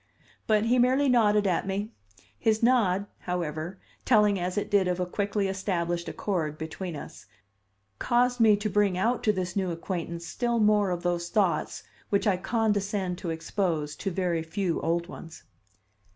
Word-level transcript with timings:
But 0.47 0.65
he 0.65 0.79
merely 0.79 1.07
nodded 1.09 1.45
at 1.45 1.67
me. 1.67 1.91
His 2.39 2.63
nod, 2.63 3.05
however, 3.19 3.77
telling 4.03 4.39
as 4.39 4.57
it 4.57 4.71
did 4.71 4.87
of 4.87 4.99
a 4.99 5.05
quickly 5.05 5.47
established 5.47 6.09
accord 6.09 6.57
between 6.57 6.95
us, 6.95 7.27
caused 7.99 8.39
me 8.39 8.55
to 8.57 8.67
bring 8.67 8.97
out 8.97 9.21
to 9.25 9.31
this 9.31 9.55
new 9.55 9.69
acquaintance 9.69 10.25
still 10.25 10.57
more 10.57 10.89
of 10.89 11.03
those 11.03 11.29
thoughts 11.29 11.83
which 12.09 12.25
I 12.25 12.37
condescend 12.37 13.19
to 13.19 13.29
expose 13.29 13.95
to 13.97 14.09
very 14.09 14.41
few 14.41 14.81
old 14.81 15.05
ones. 15.05 15.43